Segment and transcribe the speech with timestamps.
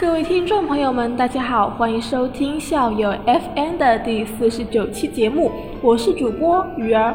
[0.00, 5.50] 各位听众朋友们，大家好，欢迎收听校友 FM 的第四十九期节目，
[5.82, 7.14] 我是主播鱼儿。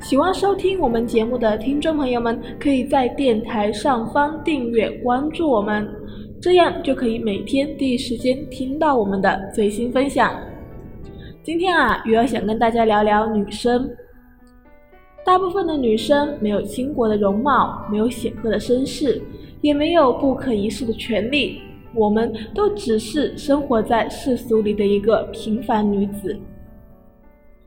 [0.00, 5.86] 喜欢收听我们节目的听众朋友们，可以在电台上方订阅关注我们，
[6.40, 10.34] 这样就可以每天第一时间听到我们的最新分享。
[11.42, 13.86] 今天啊，鱼儿想跟大家聊聊女生。
[15.22, 19.20] 大部分的女生没有倾国的容貌，没有显赫的身世，
[19.60, 21.60] 也没有不可一世的权利。
[21.94, 26.38] 我们都只是生活在世俗里的一个平凡女子。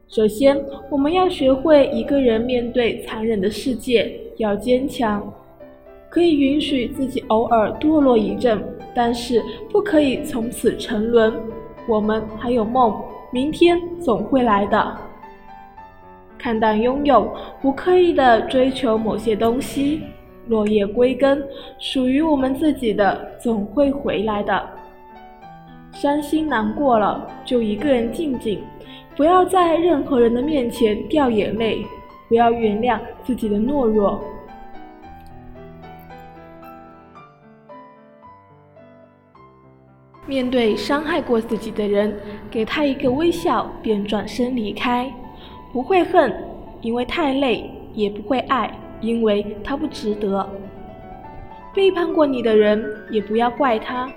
[0.08, 0.58] 首先，
[0.90, 5.32] 我们要学会一个人面对残忍的世界要坚强，
[6.10, 9.42] 可以允许自己偶尔堕落一阵，但是
[9.72, 11.34] 不可以从此沉沦。
[11.88, 12.96] 我们还有梦，
[13.32, 14.98] 明天总会来的。
[16.38, 20.02] 看淡拥有，不刻意的追求某些东西。
[20.48, 21.42] 落叶归根，
[21.80, 24.70] 属于我们自己的总会回来的。
[25.92, 28.62] 伤心难过了，就一个人静静，
[29.16, 31.86] 不要在任何人的面前掉眼泪，
[32.28, 34.20] 不要原谅自己的懦弱。
[40.26, 42.18] 面对伤害过自己的人，
[42.50, 45.14] 给他一个微笑，便转身离开，
[45.72, 46.34] 不会恨，
[46.82, 48.74] 因为太累；也不会爱。
[49.04, 50.50] 因为他不值得。
[51.76, 54.12] 背叛过你的人，也不要怪他，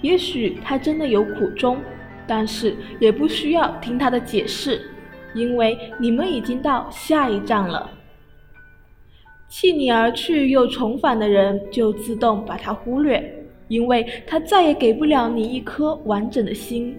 [0.00, 1.78] 也许他真的有苦衷，
[2.26, 4.90] 但是也不需要听他的解释，
[5.34, 7.90] 因为你们已经到下一站了。
[9.48, 13.22] 弃你而去又重返的人，就自动把他忽略，
[13.68, 16.98] 因为他再也给不了你一颗完整的心。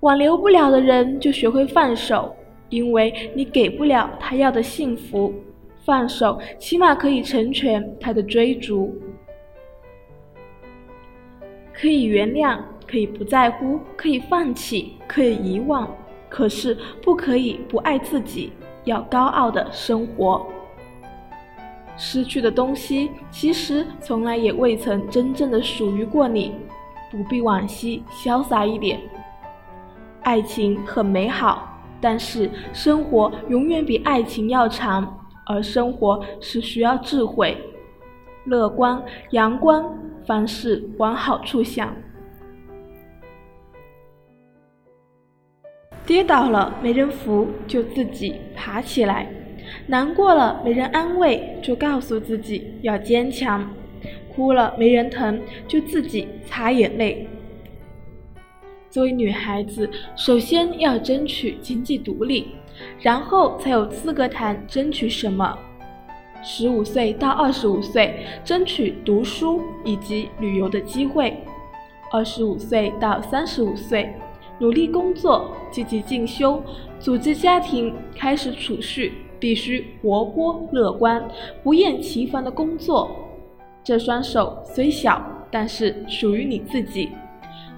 [0.00, 2.36] 挽留不了的人，就学会放手，
[2.68, 5.34] 因为你给不了他要的幸福。
[5.84, 8.96] 放手，起码可以成全他的追逐。
[11.72, 15.88] 可以原谅，可以不在乎，可以放弃，可以遗忘，
[16.28, 18.52] 可是不可以不爱自己，
[18.84, 20.46] 要高傲的生活。
[21.96, 26.52] 失去的东西，其实从来也未曾真正的属于过你，
[27.10, 29.00] 不必惋惜，潇洒一点。
[30.22, 35.20] 爱情很美好，但是生活永远比爱情要长。
[35.46, 37.56] 而生活是需要智慧、
[38.46, 39.96] 乐观、阳光，
[40.26, 41.94] 凡事往好处想。
[46.06, 49.26] 跌倒了没人扶，就自己爬起来；
[49.86, 53.62] 难过了没人安慰，就告诉自己要坚强；
[54.34, 57.26] 哭了没人疼，就自己擦眼泪。
[58.90, 62.48] 作为女孩子，首先要争取经济独立。
[63.00, 65.56] 然后才有资格谈争取什么。
[66.42, 71.32] 十五岁到二十五岁，争取读书以及旅游的机会；
[72.12, 74.14] 二十五岁到三十五岁，
[74.58, 76.62] 努力工作，积极进修，
[76.98, 81.26] 组织家庭，开始储蓄，必须活泼乐观，
[81.62, 83.10] 不厌其烦的工作。
[83.82, 87.10] 这双手虽小，但是属于你自己，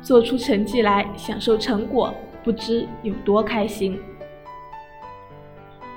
[0.02, 3.96] 做出成绩来，享受成果，不知有多开心。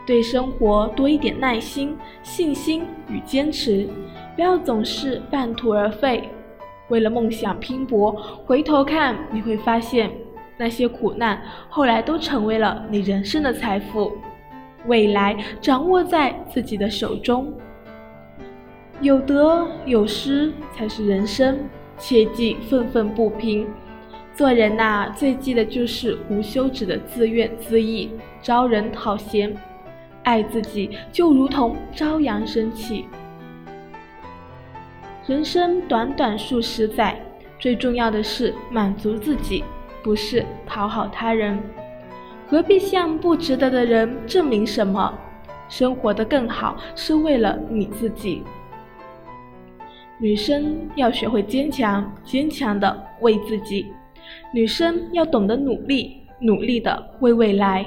[0.09, 3.87] 对生活多一点耐心、信心与坚持，
[4.35, 6.27] 不要总是半途而废。
[6.87, 8.11] 为了梦想拼搏，
[8.43, 10.09] 回头看你会发现，
[10.57, 11.39] 那些苦难
[11.69, 14.13] 后来都成为了你人生的财富。
[14.87, 17.53] 未来掌握在自己的手中，
[19.01, 21.59] 有得有失才是人生，
[21.99, 23.67] 切忌愤愤不平。
[24.33, 28.09] 做人呐，最忌的就是无休止的自怨自艾、
[28.41, 29.55] 招人讨嫌。
[30.23, 33.05] 爱自己就如同朝阳升起。
[35.27, 37.19] 人生短短数十载，
[37.59, 39.63] 最重要的是满足自己，
[40.01, 41.61] 不是讨好他人。
[42.47, 45.13] 何必向不值得的人证明什么？
[45.67, 48.43] 生活的更好是为了你自己。
[50.17, 53.85] 女生要学会坚强，坚强的为自己；
[54.51, 57.85] 女生要懂得努力，努力的为未来。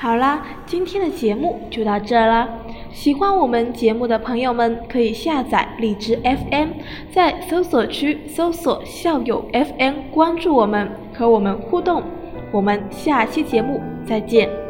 [0.00, 2.48] 好啦，今天的节目就到这啦。
[2.92, 6.68] 喜欢我们节目的朋友们，可以下载荔枝 FM，
[7.10, 12.04] 在搜索区搜索“校友 FM”，关注我们，和我们互动。
[12.52, 14.67] 我们下期节目再见。